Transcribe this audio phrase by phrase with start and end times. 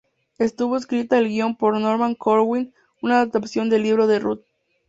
[0.39, 4.41] Estuvo escrita el guion por Norman Corwin, una adaptación de el Libro de Ruth.